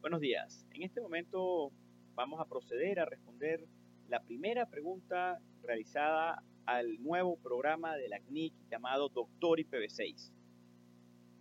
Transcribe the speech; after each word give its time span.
Buenos 0.00 0.20
días. 0.20 0.64
En 0.72 0.84
este 0.84 1.00
momento 1.00 1.72
vamos 2.14 2.40
a 2.40 2.44
proceder 2.46 3.00
a 3.00 3.04
responder 3.04 3.66
la 4.08 4.22
primera 4.22 4.66
pregunta 4.66 5.40
realizada 5.62 6.42
al 6.66 7.02
nuevo 7.02 7.36
programa 7.36 7.96
de 7.96 8.08
la 8.08 8.20
CNIC 8.20 8.54
llamado 8.70 9.08
Doctor 9.08 9.58
IPv6. 9.58 10.30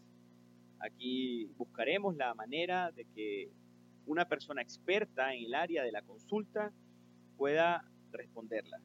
Aquí 0.80 1.46
buscaremos 1.56 2.16
la 2.16 2.34
manera 2.34 2.90
de 2.92 3.04
que 3.06 3.50
una 4.06 4.26
persona 4.26 4.62
experta 4.62 5.34
en 5.34 5.46
el 5.46 5.54
área 5.54 5.82
de 5.82 5.90
la 5.92 6.02
consulta 6.02 6.72
pueda 7.38 7.84
responderla. 8.10 8.78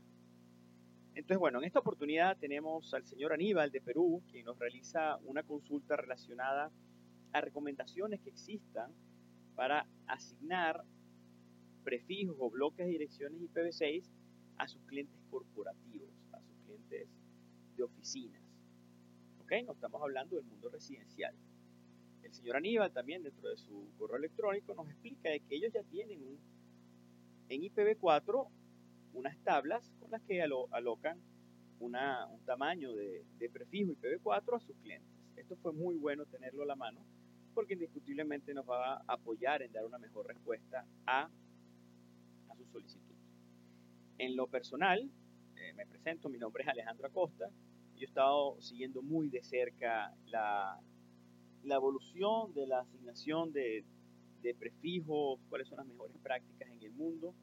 Entonces, 1.16 1.38
bueno, 1.38 1.60
en 1.60 1.66
esta 1.66 1.80
oportunidad 1.80 2.38
tenemos 2.38 2.94
al 2.94 3.06
señor 3.06 3.34
Aníbal 3.34 3.72
de 3.72 3.82
Perú, 3.82 4.24
quien 4.32 4.46
nos 4.46 4.58
realiza 4.58 5.18
una 5.26 5.44
consulta 5.44 5.96
relacionada 5.96 6.72
a 7.34 7.42
recomendaciones 7.42 8.22
que 8.22 8.30
existan 8.30 8.92
para 9.56 9.86
asignar 10.08 10.84
prefijos 11.84 12.36
o 12.40 12.50
bloques 12.50 12.86
de 12.86 12.92
direcciones 12.92 13.42
IPv6 13.42 14.04
a 14.58 14.68
sus 14.68 14.82
clientes 14.84 15.20
corporativos, 15.30 16.10
a 16.32 16.40
sus 16.40 16.56
clientes 16.66 17.08
de 17.76 17.84
oficinas. 17.84 18.42
¿Ok? 19.42 19.52
No 19.66 19.74
estamos 19.74 20.02
hablando 20.02 20.36
del 20.36 20.46
mundo 20.46 20.70
residencial. 20.70 21.36
El 22.24 22.34
señor 22.34 22.56
Aníbal 22.56 22.92
también 22.92 23.22
dentro 23.22 23.50
de 23.50 23.58
su 23.58 23.88
correo 23.98 24.18
electrónico 24.18 24.74
nos 24.74 24.90
explica 24.90 25.30
de 25.30 25.42
que 25.42 25.56
ellos 25.56 25.74
ya 25.74 25.84
tienen 25.84 26.24
un, 26.24 26.40
en 27.54 27.62
IPv4 27.62 28.48
unas 29.14 29.38
tablas 29.44 29.92
con 30.00 30.10
las 30.12 30.22
que 30.24 30.42
alocan 30.42 31.20
una, 31.80 32.26
un 32.28 32.44
tamaño 32.46 32.94
de, 32.94 33.50
prefijo 33.52 33.92
IPv4 33.92 34.56
a 34.56 34.60
sus 34.60 34.76
clientes. 34.78 35.10
Esto 35.36 35.56
fue 35.58 35.72
muy 35.74 35.96
bueno 35.98 36.26
tenerlo 36.26 36.64
a 36.64 36.66
la 36.66 36.76
mano 36.76 37.06
porque 37.54 37.74
indiscutiblemente 37.74 38.54
nos 38.54 38.68
va 38.68 38.96
a 38.96 39.04
apoyar 39.08 39.62
en 39.62 39.72
dar 39.72 39.86
una 39.86 40.00
mejor 40.00 40.26
respuesta 40.26 40.88
a, 41.06 41.30
a 42.50 42.56
su 42.56 42.66
solicitud. 42.72 43.14
En 44.18 44.36
lo 44.36 44.48
personal, 44.48 45.08
eh, 45.56 45.74
me 45.74 45.86
presento, 45.86 46.30
mi 46.30 46.40
nombre 46.40 46.64
es 46.64 46.70
Alejandro 46.70 47.06
Acosta. 47.06 47.50
Yo 47.96 48.02
he 48.02 48.06
estado 48.06 48.60
siguiendo 48.60 49.04
muy 49.04 49.30
de 49.30 49.44
cerca 49.44 50.12
la, 50.26 50.80
la 51.64 51.76
evolución 51.76 52.54
de 52.56 52.66
la 52.66 52.80
asignación 52.80 53.54
de, 53.54 53.86
de, 54.44 54.54
prefijos, 54.54 55.40
cuáles 55.50 55.68
son 55.68 55.78
las 55.78 55.88
mejores 55.88 56.16
prácticas 56.22 56.70
en 56.70 56.84
el 56.84 56.92
mundo 56.92 57.34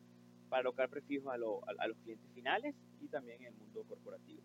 para 0.49 0.61
alocar 0.61 0.89
prefijos 0.89 1.33
a, 1.33 1.35
a, 1.35 1.89
los 1.89 1.97
clientes 1.99 2.31
finales 2.35 2.75
y 3.01 3.09
también 3.09 3.41
en 3.41 3.49
el 3.49 3.55
mundo 3.55 3.85
corporativo. 3.89 4.43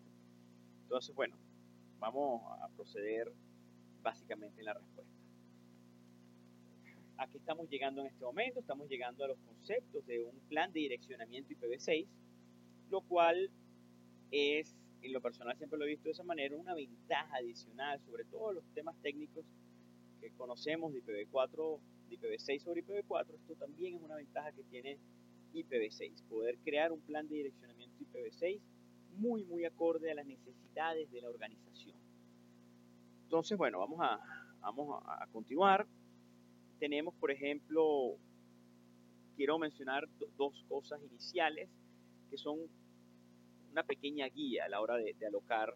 Entonces, 0.82 1.14
bueno, 1.14 1.36
vamos 1.98 2.42
a 2.62 2.68
proceder 2.68 3.32
básicamente 4.02 4.60
en 4.60 4.66
la 4.66 4.74
respuesta. 4.74 5.12
Aquí 7.18 7.38
estamos 7.38 7.68
llegando 7.70 8.02
en 8.02 8.08
este 8.08 8.24
momento, 8.24 8.60
estamos 8.60 8.88
llegando 8.88 9.24
a 9.24 9.28
los 9.28 9.38
conceptos 9.38 10.06
de 10.06 10.22
un 10.22 10.38
plan 10.48 10.72
de 10.72 10.80
direccionamiento 10.80 11.54
IPv6, 11.54 12.06
lo 12.90 13.00
cual 13.00 13.50
es, 14.30 14.76
en 15.02 15.12
lo 15.12 15.20
personal 15.20 15.56
siempre 15.56 15.78
lo 15.78 15.86
he 15.86 15.88
visto 15.88 16.04
de 16.04 16.12
esa 16.12 16.24
manera, 16.24 16.56
una 16.56 16.74
ventaja 16.74 17.36
adicional 17.36 18.00
sobre 18.00 18.24
todos 18.24 18.54
los 18.54 18.64
temas 18.74 18.94
técnicos 19.02 19.44
que 20.20 20.30
conocemos 20.32 20.92
de 20.92 21.02
IPv4, 21.04 21.80
de 22.08 22.18
IPv6 22.18 22.60
sobre 22.60 22.84
IPv4. 22.84 23.34
Esto 23.34 23.54
también 23.56 23.96
es 23.96 24.02
una 24.02 24.16
ventaja 24.16 24.52
que 24.52 24.62
tiene 24.64 24.98
IPv6, 25.54 26.22
poder 26.28 26.58
crear 26.58 26.92
un 26.92 27.00
plan 27.00 27.28
de 27.28 27.36
direccionamiento 27.36 28.04
IPv6 28.04 28.60
muy, 29.16 29.44
muy 29.44 29.64
acorde 29.64 30.10
a 30.10 30.14
las 30.14 30.26
necesidades 30.26 31.10
de 31.10 31.22
la 31.22 31.28
organización. 31.28 31.96
Entonces, 33.22 33.56
bueno, 33.56 33.78
vamos 33.80 33.98
a, 34.02 34.20
vamos 34.60 35.02
a, 35.06 35.26
continuar. 35.32 35.86
Tenemos, 36.78 37.14
por 37.14 37.30
ejemplo, 37.30 38.16
quiero 39.36 39.58
mencionar 39.58 40.08
dos 40.36 40.64
cosas 40.68 41.00
iniciales 41.02 41.68
que 42.30 42.36
son 42.36 42.58
una 43.70 43.82
pequeña 43.82 44.26
guía 44.28 44.64
a 44.64 44.68
la 44.68 44.80
hora 44.80 44.96
de, 44.96 45.14
alocar 45.26 45.74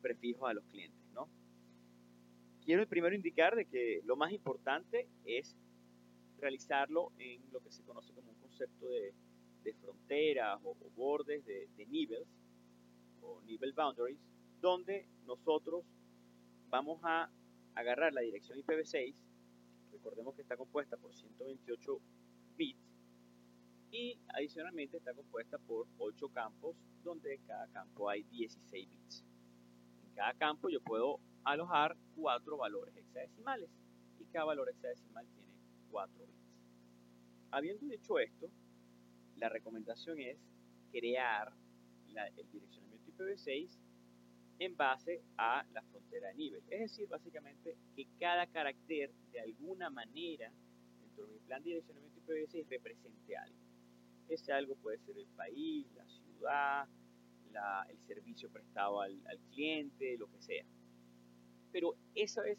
prefijos 0.00 0.50
a 0.50 0.54
los 0.54 0.64
clientes. 0.64 1.01
Quiero 2.64 2.86
primero 2.86 3.14
indicar 3.14 3.56
de 3.56 3.64
que 3.64 4.02
lo 4.04 4.16
más 4.16 4.32
importante 4.32 5.08
es 5.24 5.56
realizarlo 6.38 7.12
en 7.18 7.42
lo 7.52 7.60
que 7.60 7.72
se 7.72 7.82
conoce 7.82 8.12
como 8.12 8.30
un 8.30 8.38
concepto 8.38 8.88
de, 8.88 9.12
de 9.64 9.74
fronteras 9.74 10.60
o, 10.62 10.76
bordes 10.94 11.44
de, 11.44 11.68
de 11.76 11.86
niveles 11.86 12.28
o 13.20 13.40
nivel 13.42 13.72
boundaries, 13.72 14.18
donde 14.60 15.06
nosotros 15.26 15.84
vamos 16.68 17.00
a 17.02 17.30
agarrar 17.74 18.12
la 18.12 18.20
dirección 18.20 18.58
IPv6, 18.58 19.14
recordemos 19.92 20.34
que 20.34 20.42
está 20.42 20.56
compuesta 20.56 20.96
por 20.96 21.14
128 21.14 22.00
bits, 22.56 22.92
y 23.90 24.18
adicionalmente 24.28 24.96
está 24.96 25.12
compuesta 25.14 25.58
por 25.58 25.86
8 25.98 26.28
campos, 26.30 26.76
donde 27.02 27.34
en 27.34 27.42
cada 27.42 27.66
campo 27.68 28.08
hay 28.08 28.22
16 28.24 28.88
bits. 28.88 29.24
En 30.04 30.14
cada 30.14 30.32
campo 30.34 30.70
yo 30.70 30.80
puedo 30.80 31.20
alojar 31.44 31.96
4 32.16 32.56
valores 32.56 32.96
hexadecimales, 32.96 33.70
y 34.18 34.24
cada 34.26 34.46
valor 34.46 34.68
hexadecimal 34.68 35.26
tiene 35.26 35.52
4 35.90 36.26
bits. 36.26 36.32
Habiendo 37.50 37.86
dicho 37.86 38.18
esto, 38.18 38.50
la 39.36 39.48
recomendación 39.48 40.18
es 40.20 40.38
crear 40.90 41.52
el 42.36 42.50
direccionamiento 42.50 43.10
IPv6 43.12 43.78
en 44.58 44.76
base 44.76 45.22
a 45.36 45.64
la 45.72 45.82
frontera 45.82 46.28
de 46.28 46.34
nivel. 46.34 46.62
Es 46.68 46.80
decir, 46.80 47.08
básicamente 47.08 47.76
que 47.96 48.06
cada 48.20 48.46
carácter 48.46 49.10
de 49.32 49.40
alguna 49.40 49.90
manera 49.90 50.52
dentro 51.00 51.26
de 51.26 51.40
plan 51.40 51.62
de 51.62 51.70
direccionamiento 51.70 52.20
IPv6 52.20 52.68
represente 52.68 53.36
algo. 53.36 53.58
Ese 54.28 54.52
algo 54.52 54.76
puede 54.76 54.98
ser 54.98 55.18
el 55.18 55.26
país, 55.28 55.86
la 55.94 56.06
ciudad, 56.06 56.88
el 57.88 57.98
servicio 58.06 58.50
prestado 58.50 59.00
al 59.00 59.20
cliente, 59.50 60.16
lo 60.16 60.30
que 60.30 60.40
sea. 60.40 60.64
Pero 61.72 61.96
eso 62.14 62.42
es 62.44 62.58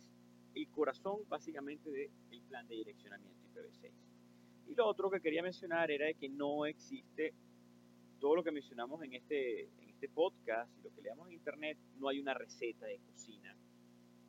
el 0.56 0.70
corazón 0.70 1.22
básicamente 1.30 1.90
del 1.90 2.42
plan 2.50 2.68
de 2.68 2.76
direccionamiento 2.76 3.48
IPv6. 3.54 3.92
Y 4.68 4.76
lo 4.76 4.88
otro 4.88 5.10
que 5.10 5.22
quería 5.22 5.44
mencionar 5.44 5.92
era 5.92 6.06
de 6.06 6.16
que 6.16 6.30
no 6.30 6.66
existe 6.66 7.34
todo 8.20 8.36
lo 8.38 8.44
que 8.44 8.52
mencionamos 8.52 9.04
en 9.04 9.14
este, 9.14 9.64
en 9.64 9.90
este 9.90 10.08
podcast 10.10 10.72
y 10.80 10.82
lo 10.82 10.94
que 10.94 11.02
leamos 11.02 11.28
en 11.28 11.34
internet, 11.34 11.78
no 11.98 12.08
hay 12.08 12.20
una 12.20 12.34
receta 12.34 12.86
de 12.86 12.98
cocina 13.00 13.56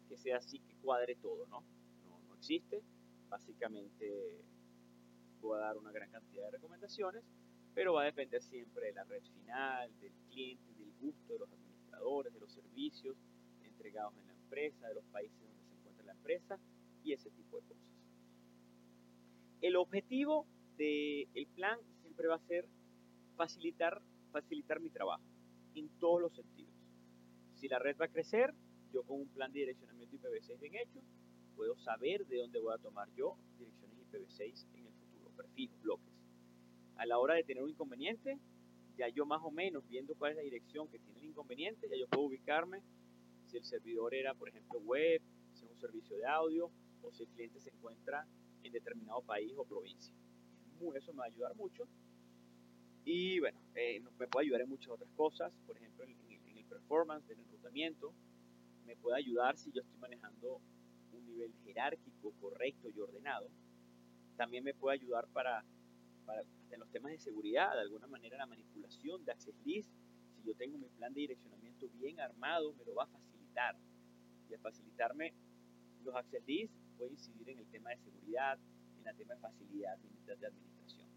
que 0.08 0.16
sea 0.16 0.38
así, 0.38 0.58
que 0.58 0.74
cuadre 0.82 1.14
todo, 1.16 1.46
¿no? 1.46 1.62
No, 2.08 2.20
no 2.26 2.34
existe. 2.34 2.82
Básicamente 3.28 4.44
voy 5.40 5.58
a 5.58 5.60
dar 5.60 5.76
una 5.76 5.92
gran 5.92 6.10
cantidad 6.10 6.46
de 6.46 6.50
recomendaciones, 6.52 7.22
pero 7.74 7.94
va 7.94 8.02
a 8.02 8.06
depender 8.06 8.42
siempre 8.42 8.86
de 8.86 8.92
la 8.94 9.04
red 9.04 9.22
final, 9.22 9.90
del 10.00 10.12
cliente, 10.28 10.74
del 10.74 10.92
gusto 11.00 11.32
de 11.32 11.38
los 11.38 11.52
administradores, 11.52 12.32
de 12.32 12.40
los 12.40 12.52
servicios 12.52 13.16
entregados 13.62 14.16
en 14.18 14.26
la 14.26 14.33
empresa, 14.54 14.88
de 14.88 14.94
los 14.94 15.04
países 15.06 15.36
donde 15.40 15.64
se 15.64 15.74
encuentra 15.74 16.04
la 16.06 16.12
empresa 16.12 16.58
y 17.02 17.12
ese 17.12 17.30
tipo 17.30 17.56
de 17.56 17.66
cosas. 17.66 17.82
El 19.60 19.76
objetivo 19.76 20.46
del 20.76 21.46
plan 21.54 21.78
siempre 22.02 22.28
va 22.28 22.36
a 22.36 22.46
ser 22.46 22.68
facilitar, 23.36 24.00
facilitar 24.30 24.80
mi 24.80 24.90
trabajo 24.90 25.24
en 25.74 25.88
todos 25.98 26.20
los 26.20 26.34
sentidos. 26.34 26.72
Si 27.54 27.68
la 27.68 27.78
red 27.78 27.96
va 28.00 28.04
a 28.06 28.08
crecer, 28.08 28.54
yo 28.92 29.02
con 29.02 29.20
un 29.20 29.28
plan 29.28 29.52
de 29.52 29.60
direccionamiento 29.60 30.16
IPv6 30.16 30.60
bien 30.60 30.74
hecho, 30.76 31.00
puedo 31.56 31.76
saber 31.78 32.26
de 32.26 32.38
dónde 32.38 32.60
voy 32.60 32.74
a 32.74 32.78
tomar 32.78 33.08
yo 33.14 33.36
direcciones 33.58 33.98
IPv6 33.98 34.66
en 34.74 34.86
el 34.86 34.92
futuro, 34.92 35.30
prefijos, 35.36 35.80
bloques. 35.82 36.14
A 36.96 37.06
la 37.06 37.18
hora 37.18 37.34
de 37.34 37.42
tener 37.42 37.62
un 37.62 37.70
inconveniente, 37.70 38.38
ya 38.96 39.08
yo 39.08 39.26
más 39.26 39.40
o 39.42 39.50
menos 39.50 39.86
viendo 39.88 40.14
cuál 40.14 40.32
es 40.32 40.36
la 40.36 40.42
dirección 40.42 40.88
que 40.88 41.00
tiene 41.00 41.20
el 41.20 41.26
inconveniente, 41.26 41.88
ya 41.88 41.96
yo 41.96 42.06
puedo 42.06 42.26
ubicarme 42.26 42.82
si 43.54 43.58
el 43.58 43.64
servidor 43.64 44.12
era, 44.14 44.34
por 44.34 44.48
ejemplo, 44.48 44.80
web, 44.80 45.22
si 45.52 45.64
es 45.64 45.70
un 45.70 45.78
servicio 45.78 46.16
de 46.16 46.26
audio 46.26 46.72
o 47.02 47.12
si 47.12 47.22
el 47.22 47.28
cliente 47.28 47.60
se 47.60 47.70
encuentra 47.70 48.26
en 48.64 48.72
determinado 48.72 49.22
país 49.22 49.52
o 49.56 49.64
provincia. 49.64 50.12
Eso 50.96 51.12
me 51.12 51.18
va 51.18 51.24
a 51.24 51.28
ayudar 51.28 51.54
mucho. 51.54 51.86
Y 53.04 53.38
bueno, 53.38 53.58
eh, 53.76 54.00
me 54.18 54.26
puede 54.26 54.46
ayudar 54.46 54.62
en 54.62 54.68
muchas 54.68 54.90
otras 54.90 55.08
cosas, 55.16 55.52
por 55.66 55.76
ejemplo, 55.76 56.04
en, 56.04 56.16
el 56.58 56.64
performance 56.64 57.26
del 57.28 57.38
enrutamiento. 57.38 58.12
Me 58.86 58.96
puede 58.96 59.18
ayudar 59.18 59.56
si 59.56 59.70
yo 59.70 59.82
estoy 59.82 59.98
manejando 59.98 60.60
un 61.12 61.24
nivel 61.24 61.54
jerárquico 61.64 62.32
correcto 62.40 62.88
y 62.90 62.98
ordenado. 62.98 63.48
También 64.36 64.64
me 64.64 64.74
puede 64.74 64.98
ayudar 64.98 65.28
para, 65.28 65.64
para 66.26 66.42
en 66.70 66.80
los 66.80 66.90
temas 66.90 67.12
de 67.12 67.18
seguridad, 67.18 67.72
de 67.72 67.82
alguna 67.82 68.08
manera 68.08 68.36
la 68.36 68.46
manipulación 68.46 69.24
de 69.24 69.32
access 69.32 69.54
list. 69.64 69.92
Si 70.34 70.42
yo 70.42 70.54
tengo 70.56 70.76
mi 70.76 70.88
plan 70.88 71.14
de 71.14 71.20
direccionamiento 71.20 71.88
bien 71.90 72.18
armado, 72.20 72.72
me 72.74 72.84
lo 72.84 72.94
va 72.94 73.04
a 73.04 73.06
facilitar. 73.06 73.43
Y 74.48 74.54
al 74.54 74.60
facilitarme 74.60 75.32
los 76.04 76.14
access 76.14 76.44
lists, 76.46 76.76
puede 76.96 77.12
incidir 77.12 77.48
en 77.50 77.58
el 77.58 77.66
tema 77.68 77.90
de 77.90 77.98
seguridad, 77.98 78.58
en 79.00 79.06
el 79.06 79.16
tema 79.16 79.34
de 79.34 79.40
facilidad 79.40 79.98
de 79.98 80.46
administración. 80.46 81.08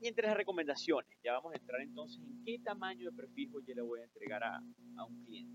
Y 0.00 0.08
entre 0.08 0.26
las 0.26 0.36
recomendaciones, 0.36 1.16
ya 1.22 1.32
vamos 1.32 1.52
a 1.52 1.56
entrar 1.56 1.80
entonces 1.80 2.20
en 2.20 2.44
qué 2.44 2.58
tamaño 2.58 3.10
de 3.10 3.16
prefijo 3.16 3.60
yo 3.60 3.74
le 3.74 3.82
voy 3.82 4.00
a 4.00 4.04
entregar 4.04 4.42
a, 4.42 4.56
a 4.96 5.04
un 5.04 5.24
cliente. 5.24 5.54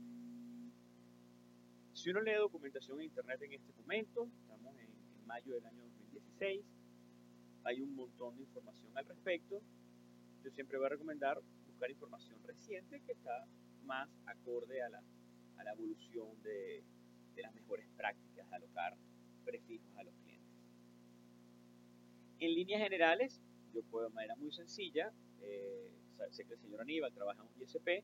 Si 1.93 2.09
uno 2.09 2.21
lee 2.21 2.35
documentación 2.35 2.99
en 2.99 3.05
internet 3.07 3.41
en 3.41 3.53
este 3.53 3.73
momento, 3.73 4.29
estamos 4.41 4.77
en, 4.79 4.89
en 4.89 5.25
mayo 5.25 5.53
del 5.55 5.65
año 5.65 5.83
2016, 5.83 6.65
hay 7.65 7.81
un 7.81 7.95
montón 7.95 8.37
de 8.37 8.43
información 8.43 8.97
al 8.97 9.05
respecto. 9.05 9.61
Yo 10.43 10.51
siempre 10.51 10.77
voy 10.77 10.85
a 10.85 10.89
recomendar 10.89 11.41
buscar 11.65 11.91
información 11.91 12.41
reciente 12.43 13.01
que 13.01 13.11
está 13.11 13.45
más 13.87 14.09
acorde 14.25 14.83
a 14.83 14.89
la, 14.89 15.01
a 15.57 15.63
la 15.63 15.71
evolución 15.71 16.41
de, 16.43 16.83
de 17.35 17.41
las 17.41 17.53
mejores 17.53 17.87
prácticas 17.95 18.49
de 18.49 18.55
alocar 18.55 18.97
prefijos 19.45 19.87
a 19.97 20.03
los 20.03 20.13
clientes. 20.15 20.53
En 22.39 22.53
líneas 22.53 22.81
generales, 22.81 23.41
yo 23.73 23.81
puedo 23.83 24.09
de 24.09 24.13
manera 24.13 24.35
muy 24.35 24.51
sencilla, 24.51 25.11
eh, 25.41 25.91
sé 26.31 26.45
que 26.45 26.53
el 26.53 26.59
señor 26.59 26.81
Aníbal 26.81 27.13
trabaja 27.13 27.41
en 27.41 27.47
un 27.47 27.61
ISP, 27.61 28.03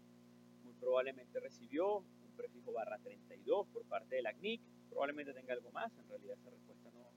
muy 0.63 0.73
probablemente 0.79 1.39
recibió 1.39 1.97
un 1.97 2.35
prefijo 2.37 2.71
barra 2.71 2.97
32 2.99 3.67
por 3.67 3.85
parte 3.85 4.15
de 4.15 4.21
la 4.21 4.33
CNIC, 4.33 4.61
probablemente 4.89 5.33
tenga 5.33 5.53
algo 5.53 5.71
más, 5.71 5.91
en 5.97 6.07
realidad 6.07 6.37
esa 6.39 6.49
respuesta 6.49 6.91
no, 6.91 7.09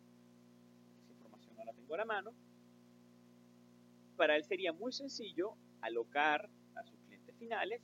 esa 1.03 1.13
información 1.13 1.55
no 1.55 1.65
la 1.65 1.73
tengo 1.73 1.95
a 1.95 1.99
la 1.99 2.05
mano. 2.05 2.35
Para 4.17 4.37
él 4.37 4.45
sería 4.45 4.73
muy 4.73 4.93
sencillo 4.93 5.55
alocar 5.83 6.49
a 6.75 6.83
sus 6.85 6.99
clientes 7.01 7.37
finales 7.37 7.83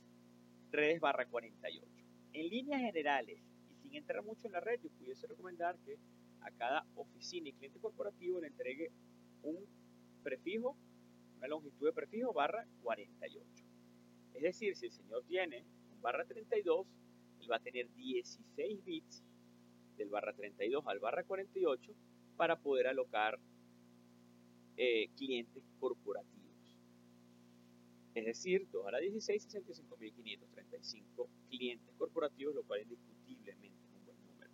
redes 0.73 0.99
barra 0.99 1.25
48. 1.25 1.85
En 2.33 2.49
líneas 2.49 2.81
generales, 2.81 3.39
y 3.71 3.75
sin 3.81 3.95
entrar 3.95 4.23
mucho 4.23 4.47
en 4.47 4.53
la 4.53 4.59
red, 4.59 4.81
yo 4.81 4.89
pudiese 4.89 5.27
recomendar 5.27 5.77
que 5.85 5.97
a 6.41 6.51
cada 6.51 6.85
oficina 6.95 7.49
y 7.49 7.53
cliente 7.53 7.79
corporativo 7.79 8.41
le 8.41 8.47
entregue 8.47 8.91
un 9.43 9.57
prefijo, 10.23 10.75
una 11.37 11.47
longitud 11.47 11.85
de 11.87 11.93
prefijo 11.93 12.33
barra 12.33 12.65
48. 12.81 13.65
Es 14.33 14.41
decir, 14.41 14.75
si 14.75 14.87
el 14.87 14.91
señor 14.91 15.23
tiene 15.25 15.63
un 15.93 16.01
barra 16.01 16.25
32, 16.25 16.87
él 17.41 17.51
va 17.51 17.57
a 17.57 17.59
tener 17.59 17.93
16 17.93 18.83
bits 18.83 19.23
del 19.97 20.09
barra 20.09 20.33
32 20.33 20.85
al 20.87 20.99
barra 20.99 21.23
48 21.23 21.93
para 22.35 22.57
poder 22.57 22.87
alocar 22.87 23.39
eh, 24.75 25.09
clientes 25.15 25.63
corporativos. 25.79 26.32
Es 28.15 28.25
decir, 28.25 28.67
2 28.71 28.87
a 28.87 28.91
la 28.91 28.99
16, 28.99 29.47
65.535 29.49 31.27
clientes 31.49 31.93
corporativos, 31.97 32.53
lo 32.53 32.63
cual 32.63 32.81
indiscutiblemente 32.81 33.67
es 33.67 33.91
un 33.95 34.05
buen 34.05 34.23
número. 34.23 34.51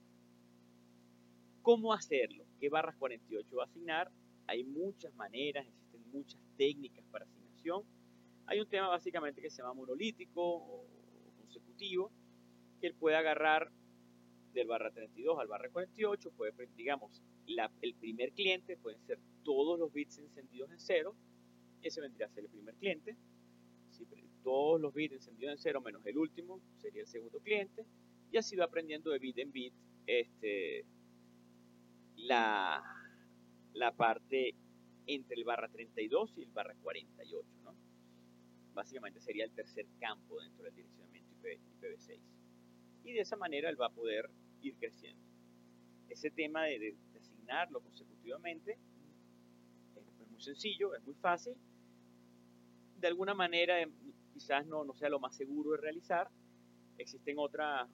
¿Cómo 1.61 1.93
hacerlo? 1.93 2.45
¿Qué 2.59 2.69
barras 2.69 2.95
48 2.95 3.55
va 3.57 3.63
a 3.63 3.65
asignar? 3.65 4.11
Hay 4.47 4.63
muchas 4.63 5.13
maneras, 5.15 5.67
existen 5.67 6.09
muchas 6.11 6.39
técnicas 6.57 7.03
para 7.11 7.25
asignación. 7.25 7.83
Hay 8.45 8.61
un 8.61 8.67
tema 8.67 8.87
básicamente 8.87 9.41
que 9.41 9.49
se 9.49 9.61
llama 9.61 9.73
monolítico 9.73 10.41
o 10.41 10.85
consecutivo, 11.37 12.11
que 12.79 12.87
él 12.87 12.95
puede 12.95 13.17
agarrar 13.17 13.71
del 14.53 14.67
barra 14.67 14.91
32 14.91 15.37
al 15.37 15.47
barra 15.47 15.69
48, 15.69 16.31
puede, 16.31 16.53
digamos, 16.75 17.21
la, 17.45 17.71
el 17.81 17.93
primer 17.95 18.31
cliente, 18.31 18.77
pueden 18.77 18.99
ser 19.05 19.19
todos 19.43 19.77
los 19.77 19.91
bits 19.91 20.17
encendidos 20.19 20.71
en 20.71 20.79
cero, 20.79 21.15
ese 21.81 22.01
vendría 22.01 22.27
a 22.27 22.29
ser 22.29 22.45
el 22.45 22.49
primer 22.49 22.75
cliente. 22.75 23.15
Todos 24.43 24.79
los 24.79 24.93
bits 24.93 25.15
encendidos 25.15 25.53
en 25.53 25.57
cero 25.57 25.81
menos 25.81 26.05
el 26.05 26.17
último, 26.17 26.61
sería 26.77 27.01
el 27.01 27.07
segundo 27.07 27.39
cliente, 27.39 27.85
y 28.31 28.37
así 28.37 28.55
va 28.55 28.65
aprendiendo 28.65 29.11
de 29.11 29.19
bit 29.19 29.37
en 29.39 29.51
bit 29.51 29.73
este, 30.05 30.85
la, 32.15 32.83
la 33.73 33.95
parte 33.95 34.55
entre 35.07 35.35
el 35.35 35.43
barra 35.43 35.67
32 35.69 36.33
y 36.37 36.43
el 36.43 36.51
barra 36.51 36.75
48, 36.81 37.47
¿no? 37.63 37.75
Básicamente 38.73 39.19
sería 39.19 39.45
el 39.45 39.51
tercer 39.51 39.87
campo 39.99 40.39
dentro 40.39 40.65
del 40.65 40.75
direccionamiento 40.75 41.35
IPv6. 41.47 42.19
Y 43.05 43.13
de 43.13 43.21
esa 43.21 43.35
manera 43.35 43.69
él 43.69 43.81
va 43.81 43.87
a 43.87 43.91
poder 43.91 44.29
ir 44.61 44.75
creciendo. 44.75 45.23
Ese 46.09 46.29
tema 46.29 46.63
de, 46.65 46.79
de, 46.79 46.95
de 47.11 47.19
asignarlo 47.19 47.81
consecutivamente 47.81 48.77
es 50.21 50.29
muy 50.29 50.41
sencillo, 50.41 50.95
es 50.95 51.03
muy 51.03 51.15
fácil. 51.15 51.55
De 52.97 53.07
alguna 53.07 53.33
manera 53.33 53.81
em, 53.81 53.91
quizás 54.39 54.65
no, 54.67 54.85
no 54.85 54.95
sea 54.95 55.09
lo 55.09 55.19
más 55.19 55.35
seguro 55.35 55.71
de 55.71 55.77
realizar. 55.77 56.29
Existen 56.97 57.37
otras, 57.37 57.89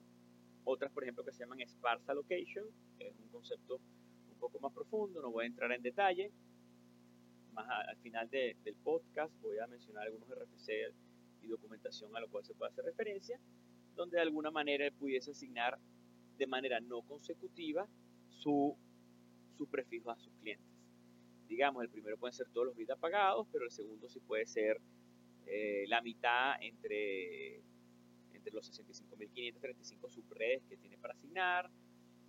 otras, 0.62 0.92
por 0.92 1.02
ejemplo, 1.02 1.24
que 1.24 1.32
se 1.32 1.40
llaman 1.40 1.58
sparse 1.66 2.12
allocation, 2.12 2.64
que 2.96 3.08
es 3.08 3.18
un 3.18 3.28
concepto 3.30 3.80
un 4.30 4.38
poco 4.38 4.60
más 4.60 4.72
profundo, 4.72 5.20
no 5.20 5.32
voy 5.32 5.44
a 5.44 5.48
entrar 5.48 5.72
en 5.72 5.82
detalle. 5.82 6.30
Más 7.52 7.68
al 7.68 7.96
final 7.96 8.30
de, 8.30 8.56
del 8.62 8.76
podcast 8.76 9.34
voy 9.42 9.58
a 9.58 9.66
mencionar 9.66 10.04
algunos 10.04 10.28
RFC 10.28 10.94
y 11.42 11.48
documentación 11.48 12.14
a 12.16 12.20
lo 12.20 12.28
cual 12.28 12.44
se 12.44 12.54
puede 12.54 12.70
hacer 12.70 12.84
referencia, 12.84 13.40
donde 13.96 14.18
de 14.18 14.22
alguna 14.22 14.52
manera 14.52 14.88
pudiese 14.92 15.32
asignar 15.32 15.80
de 16.38 16.46
manera 16.46 16.78
no 16.78 17.02
consecutiva 17.02 17.88
su, 18.28 18.76
su 19.56 19.66
prefijo 19.66 20.12
a 20.12 20.18
sus 20.18 20.32
clientes. 20.34 20.68
Digamos, 21.48 21.82
el 21.82 21.90
primero 21.90 22.16
pueden 22.18 22.34
ser 22.34 22.48
todos 22.50 22.68
los 22.68 22.76
bits 22.76 22.90
apagados, 22.90 23.48
pero 23.50 23.64
el 23.64 23.70
segundo 23.72 24.08
sí 24.08 24.20
puede 24.20 24.46
ser 24.46 24.80
eh, 25.46 25.84
la 25.88 26.00
mitad 26.02 26.60
entre, 26.60 27.62
entre 28.32 28.52
los 28.52 28.70
65.535 28.70 30.10
subredes 30.10 30.62
que 30.68 30.76
tiene 30.76 30.98
para 30.98 31.14
asignar. 31.14 31.70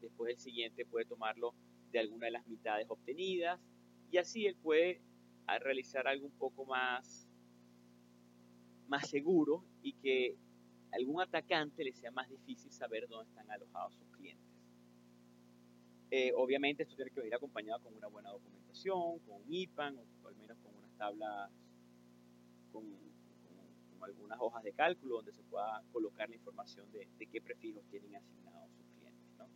Después 0.02 0.32
el 0.32 0.38
siguiente 0.38 0.86
puede 0.86 1.06
tomarlo 1.06 1.54
de 1.92 2.00
alguna 2.00 2.26
de 2.26 2.32
las 2.32 2.48
mitades 2.48 2.86
obtenidas 2.90 3.60
y 4.12 4.18
así 4.18 4.46
él 4.46 4.56
puede 4.56 5.02
realizar 5.60 6.08
algo 6.08 6.26
un 6.26 6.38
poco 6.38 6.66
más, 6.66 7.28
más 8.88 9.10
seguro 9.10 9.64
y 9.82 9.94
que 9.94 10.38
algún 10.92 11.22
atacante 11.22 11.84
le 11.84 11.94
sea 11.94 12.12
más 12.12 12.30
difícil 12.30 12.72
saber 12.72 13.08
dónde 13.08 13.30
están 13.30 13.50
alojados 13.50 13.96
sus 13.96 14.08
clientes. 14.10 14.46
Eh, 16.10 16.32
obviamente 16.36 16.84
esto 16.84 16.96
tiene 16.96 17.12
que 17.12 17.28
ir 17.28 17.36
acompañado 17.36 17.82
con 17.82 17.94
una 17.94 18.08
buena 18.08 18.30
documentación, 18.30 19.20
con 19.20 19.42
un 19.42 19.54
IPAN 19.54 19.98
o 20.24 20.28
al 20.28 20.36
menos 20.36 20.58
con 20.60 20.74
unas 20.76 20.92
tablas, 20.98 21.52
con, 22.72 23.07
algunas 24.04 24.40
hojas 24.40 24.64
de 24.64 24.74
cálculo 24.74 25.16
donde 25.16 25.34
se 25.34 25.44
pueda 25.44 25.82
colocar 25.92 26.30
la 26.30 26.36
información 26.36 26.92
de, 26.92 27.08
de 27.18 27.26
qué 27.28 27.42
prefijos 27.42 27.84
tienen 27.90 28.16
asignados 28.16 28.70
sus 28.76 28.86
clientes. 28.98 29.28
¿no? 29.38 29.48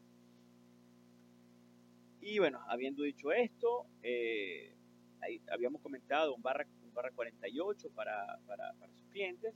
Y 2.21 2.39
bueno, 2.39 2.59
habiendo 2.67 3.03
dicho 3.03 3.31
esto, 3.31 3.85
eh, 4.03 4.73
ahí 5.21 5.41
habíamos 5.51 5.81
comentado 5.81 6.35
un 6.35 6.41
barra, 6.41 6.65
un 6.83 6.93
barra 6.93 7.11
48 7.11 7.89
para, 7.91 8.39
para, 8.45 8.73
para 8.73 8.93
sus 8.93 9.07
clientes. 9.09 9.53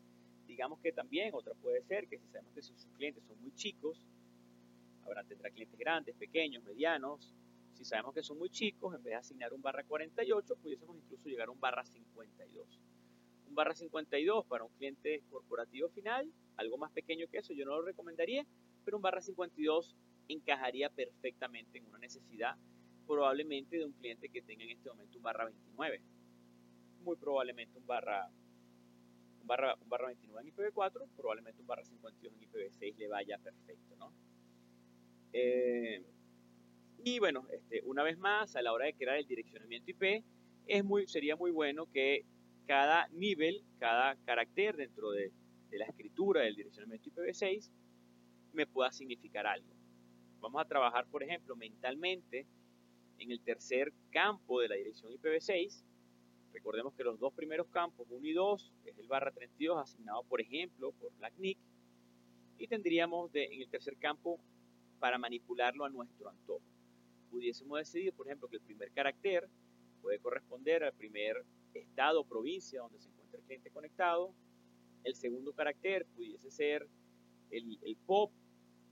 Digamos 0.47 0.79
que 0.79 0.91
también 0.91 1.33
otra 1.33 1.53
puede 1.55 1.81
ser 1.83 2.07
que 2.07 2.17
si 2.17 2.27
sabemos 2.27 2.53
que 2.53 2.61
sus 2.61 2.85
clientes 2.97 3.23
son 3.25 3.39
muy 3.41 3.53
chicos, 3.53 4.05
habrá 5.05 5.23
tendrá 5.23 5.49
clientes 5.49 5.77
grandes, 5.77 6.15
pequeños, 6.15 6.63
medianos. 6.63 7.33
Si 7.73 7.83
sabemos 7.83 8.13
que 8.13 8.23
son 8.23 8.37
muy 8.37 8.49
chicos, 8.49 8.95
en 8.95 9.03
vez 9.03 9.11
de 9.11 9.15
asignar 9.15 9.53
un 9.53 9.61
barra 9.61 9.83
48, 9.83 10.55
pudiésemos 10.55 10.97
incluso 10.97 11.29
llegar 11.29 11.49
a 11.49 11.51
un 11.51 11.59
barra 11.59 11.83
52. 11.85 12.79
Un 13.47 13.55
barra 13.55 13.75
52 13.75 14.45
para 14.45 14.63
un 14.63 14.71
cliente 14.73 15.23
corporativo 15.29 15.89
final, 15.89 16.31
algo 16.57 16.77
más 16.77 16.91
pequeño 16.91 17.27
que 17.27 17.37
eso, 17.37 17.53
yo 17.53 17.65
no 17.65 17.75
lo 17.75 17.81
recomendaría, 17.83 18.45
pero 18.83 18.97
un 18.97 19.03
barra 19.03 19.21
52 19.21 19.95
encajaría 20.27 20.89
perfectamente 20.89 21.77
en 21.77 21.85
una 21.85 21.99
necesidad 21.99 22.55
probablemente 23.05 23.77
de 23.77 23.85
un 23.85 23.93
cliente 23.93 24.29
que 24.29 24.41
tenga 24.41 24.63
en 24.63 24.71
este 24.71 24.89
momento 24.89 25.17
un 25.17 25.23
barra 25.23 25.45
29. 25.45 26.01
Muy 27.03 27.15
probablemente 27.17 27.77
un 27.77 27.85
barra, 27.85 28.29
un 29.41 29.47
barra, 29.47 29.75
un 29.75 29.89
barra 29.89 30.07
29 30.07 30.41
en 30.41 30.55
IPv4, 30.55 31.07
probablemente 31.15 31.61
un 31.61 31.67
barra 31.67 31.85
52 31.85 32.33
en 32.33 32.49
IPv6 32.49 32.95
le 32.97 33.07
vaya 33.07 33.37
perfecto, 33.37 33.95
¿no? 33.97 34.11
Eh, 35.33 36.03
y 37.03 37.19
bueno, 37.19 37.45
este, 37.51 37.83
una 37.85 38.03
vez 38.03 38.17
más, 38.17 38.55
a 38.55 38.61
la 38.61 38.73
hora 38.73 38.85
de 38.85 38.95
crear 38.95 39.17
el 39.17 39.27
direccionamiento 39.27 39.91
IP, 39.91 40.23
es 40.65 40.83
muy, 40.83 41.07
sería 41.07 41.35
muy 41.35 41.51
bueno 41.51 41.85
que 41.91 42.25
cada 42.65 43.07
nivel, 43.09 43.63
cada 43.79 44.15
carácter 44.25 44.75
dentro 44.75 45.11
de, 45.11 45.31
la 45.71 45.85
escritura 45.85 46.41
del 46.41 46.55
direccionamiento 46.55 47.09
IPv6 47.09 47.69
me 48.53 48.65
pueda 48.65 48.91
significar 48.93 49.45
algo. 49.45 49.67
Vamos 50.39 50.61
a 50.61 50.65
trabajar, 50.65 51.05
por 51.07 51.21
ejemplo, 51.21 51.55
mentalmente 51.55 52.47
en 53.17 53.31
el 53.31 53.41
tercer 53.41 53.91
campo 54.09 54.61
de 54.61 54.69
la 54.69 54.75
dirección 54.75 55.11
IPv6. 55.11 55.83
Recordemos 56.53 56.93
que 56.93 57.03
los 57.03 57.19
dos 57.19 57.33
primeros 57.33 57.67
campos, 57.67 58.07
1 58.09 58.25
y 58.25 58.31
2, 58.31 58.73
es 58.85 58.97
el 58.97 59.07
barra 59.07 59.31
32 59.31 59.77
asignado, 59.77 60.23
por 60.23 60.39
ejemplo, 60.39 60.93
por 60.93 61.11
la 61.19 61.29
CNIC. 61.29 61.57
Y 62.57 62.67
tendríamos 62.67 63.29
en 63.33 63.61
el 63.61 63.67
tercer 63.69 63.97
campo 63.97 64.39
para 64.99 65.17
manipularlo 65.17 65.83
a 65.83 65.89
nuestro 65.89 66.29
antojo. 66.29 66.63
Pudiésemos 67.29 67.79
decidir, 67.79 68.13
por 68.13 68.27
ejemplo, 68.27 68.47
que 68.47 68.55
el 68.55 68.61
primer 68.61 68.91
carácter 68.91 69.49
puede 70.01 70.19
corresponder 70.19 70.85
al 70.85 70.93
primer 70.93 71.43
estado 71.79 72.21
o 72.21 72.27
provincia 72.27 72.81
donde 72.81 72.99
se 72.99 73.09
encuentra 73.09 73.39
el 73.39 73.45
cliente 73.45 73.71
conectado. 73.71 74.33
El 75.03 75.15
segundo 75.15 75.53
carácter 75.53 76.05
pudiese 76.15 76.49
ser 76.49 76.87
el, 77.51 77.77
el 77.83 77.95
POP, 77.97 78.31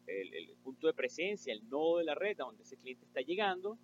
el, 0.08 0.56
punto 0.64 0.88
de 0.88 0.94
presencia, 0.94 1.54
el 1.54 1.68
nodo 1.70 2.00
de 2.00 2.06
la 2.06 2.16
red 2.16 2.40
a 2.40 2.46
donde 2.46 2.64
ese 2.64 2.78
cliente 2.78 3.06
está 3.06 3.22
llegando. 3.22 3.78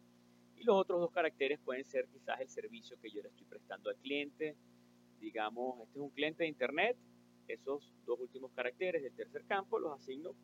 Y 0.55 0.63
los 0.63 0.75
otros 0.75 0.99
dos 0.99 1.11
caracteres 1.11 1.59
pueden 1.59 1.85
ser 1.85 2.07
quizás 2.09 2.39
el 2.41 2.49
servicio 2.49 2.99
que 2.99 3.09
yo 3.09 3.21
le 3.21 3.29
estoy 3.29 3.45
prestando 3.45 3.89
al 3.89 3.95
cliente, 3.97 4.55
digamos, 5.19 5.79
este 5.81 5.99
es 5.99 6.03
un 6.03 6.09
cliente 6.09 6.43
de 6.43 6.49
Internet, 6.49 6.97
esos 7.47 7.93
dos 8.05 8.19
últimos 8.19 8.51
caracteres 8.51 9.01
del 9.01 9.13
tercer 9.13 9.43
campo 9.45 9.79
los 9.79 9.93
asigno 9.93 10.35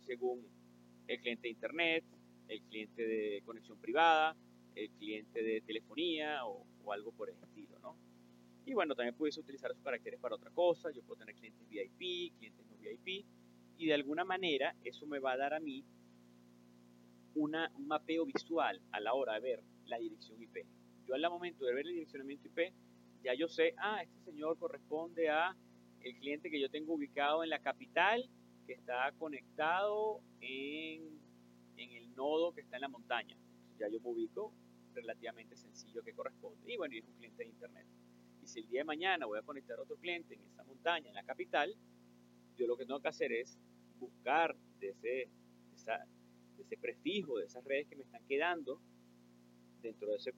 según 0.00 0.46
el 1.06 1.20
cliente 1.20 1.42
de 1.42 1.48
Internet, 1.50 2.04
el 2.48 2.62
cliente 2.62 3.06
de 3.06 3.42
conexión 3.44 3.78
privada, 3.78 4.36
el 4.74 4.90
cliente 4.92 5.42
de 5.42 5.60
telefonía 5.60 6.46
o, 6.46 6.64
algo 6.90 7.12
por 7.12 7.28
el 7.28 7.36
estilo. 7.36 7.67
Y 8.68 8.74
bueno, 8.74 8.94
también 8.94 9.14
puedes 9.14 9.38
utilizar 9.38 9.70
esos 9.70 9.82
caracteres 9.82 10.20
para 10.20 10.34
otra 10.34 10.50
cosa. 10.50 10.90
Yo 10.90 11.02
puedo 11.02 11.20
tener 11.20 11.34
clientes 11.34 11.66
VIP, 11.70 12.36
clientes 12.36 12.66
no 12.66 12.76
VIP. 12.76 13.24
Y 13.78 13.86
de 13.86 13.94
alguna 13.94 14.24
manera 14.24 14.76
eso 14.84 15.06
me 15.06 15.18
va 15.20 15.32
a 15.32 15.36
dar 15.38 15.54
a 15.54 15.58
mí 15.58 15.86
una, 17.34 17.72
un 17.76 17.86
mapeo 17.86 18.26
visual 18.26 18.78
a 18.92 19.00
la 19.00 19.14
hora 19.14 19.32
de 19.34 19.40
ver 19.40 19.64
la 19.86 19.96
dirección 19.98 20.42
IP. 20.42 20.66
Yo 21.06 21.14
al 21.14 21.22
momento 21.30 21.64
de 21.64 21.72
ver 21.72 21.86
el 21.86 21.94
direccionamiento 21.94 22.46
IP, 22.48 22.74
ya 23.22 23.32
yo 23.32 23.48
sé, 23.48 23.74
ah, 23.78 24.02
este 24.02 24.20
señor 24.20 24.58
corresponde 24.58 25.30
a 25.30 25.56
el 26.02 26.18
cliente 26.18 26.50
que 26.50 26.60
yo 26.60 26.68
tengo 26.68 26.92
ubicado 26.92 27.42
en 27.42 27.48
la 27.48 27.60
capital, 27.60 28.28
que 28.66 28.74
está 28.74 29.10
conectado 29.12 30.20
en, 30.42 31.18
en 31.78 31.92
el 31.92 32.14
nodo 32.14 32.52
que 32.52 32.60
está 32.60 32.76
en 32.76 32.82
la 32.82 32.88
montaña. 32.88 33.34
Ya 33.78 33.88
yo 33.88 33.98
me 34.00 34.10
ubico 34.10 34.52
relativamente 34.92 35.56
sencillo 35.56 36.02
que 36.02 36.12
corresponde. 36.12 36.70
Y 36.70 36.76
bueno, 36.76 36.94
y 36.94 36.98
es 36.98 37.06
un 37.06 37.14
cliente 37.14 37.44
de 37.44 37.48
internet. 37.48 37.86
Si 38.48 38.60
el 38.60 38.68
día 38.68 38.80
de 38.80 38.84
mañana 38.84 39.26
voy 39.26 39.38
a 39.38 39.42
conectar 39.42 39.78
a 39.78 39.82
otro 39.82 39.96
cliente 39.96 40.34
en 40.34 40.42
esa 40.42 40.64
montaña, 40.64 41.10
en 41.10 41.14
la 41.14 41.22
capital, 41.22 41.76
yo 42.56 42.66
lo 42.66 42.78
que 42.78 42.86
tengo 42.86 42.98
que 42.98 43.08
hacer 43.08 43.30
es 43.30 43.58
buscar 43.98 44.56
de 44.80 44.88
ese, 44.88 45.28
de 46.56 46.62
ese 46.62 46.78
prefijo, 46.78 47.36
de 47.36 47.44
esas 47.44 47.62
redes 47.64 47.88
que 47.88 47.96
me 47.96 48.04
están 48.04 48.24
quedando 48.26 48.80
dentro 49.82 50.08
de, 50.08 50.16
ese, 50.16 50.32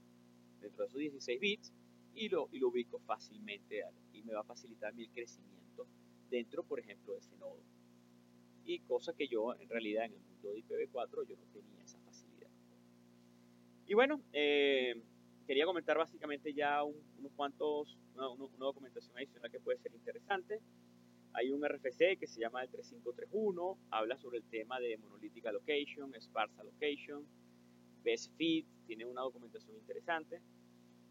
dentro 0.60 0.82
de 0.82 0.88
esos 0.88 0.98
16 0.98 1.40
bits 1.40 1.72
y 2.16 2.28
lo, 2.28 2.48
lo 2.50 2.68
ubico 2.68 2.98
fácilmente 2.98 3.84
y 4.12 4.24
me 4.24 4.34
va 4.34 4.40
a 4.40 4.44
facilitar 4.44 4.92
mi 4.92 5.06
crecimiento 5.06 5.86
dentro, 6.28 6.64
por 6.64 6.80
ejemplo, 6.80 7.12
de 7.12 7.20
ese 7.20 7.36
nodo. 7.36 7.62
Y 8.64 8.80
cosa 8.80 9.14
que 9.14 9.28
yo 9.28 9.54
en 9.54 9.68
realidad 9.68 10.06
en 10.06 10.14
el 10.14 10.20
mundo 10.20 10.50
de 10.50 10.64
IPv4 10.64 11.28
yo 11.28 11.36
no 11.36 11.44
tenía 11.52 11.84
esa 11.84 12.00
facilidad. 12.00 12.50
Y 13.86 13.94
bueno, 13.94 14.20
eh, 14.32 15.00
quería 15.50 15.64
comentar 15.64 15.98
básicamente 15.98 16.54
ya 16.54 16.84
unos 16.84 17.32
cuantos, 17.34 17.98
una, 18.14 18.28
una, 18.28 18.46
documentación 18.56 19.16
adicional 19.16 19.50
que 19.50 19.58
puede 19.58 19.78
ser 19.78 19.92
interesante. 19.92 20.60
Hay 21.32 21.50
un 21.50 21.68
RFC 21.68 22.16
que 22.20 22.28
se 22.28 22.38
llama 22.38 22.62
el 22.62 22.70
3531, 22.70 23.76
habla 23.90 24.16
sobre 24.16 24.38
el 24.38 24.44
tema 24.44 24.78
de 24.78 24.96
Monolithic 24.98 25.44
Allocation, 25.46 26.14
Sparse 26.20 26.60
Allocation, 26.60 27.26
Best 28.04 28.32
Fit, 28.36 28.64
tiene 28.86 29.04
una 29.04 29.22
documentación 29.22 29.74
interesante. 29.76 30.40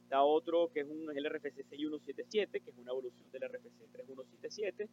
Está 0.03 0.23
otro 0.23 0.71
que 0.71 0.79
es, 0.79 0.87
un, 0.87 1.11
el 1.13 1.29
RFC 1.29 1.55
6177, 1.55 2.61
que 2.61 2.69
es 2.69 2.77
una 2.77 2.91
evolución 2.91 3.29
del 3.31 3.41
RFC 3.41 3.91
3177, 3.91 4.89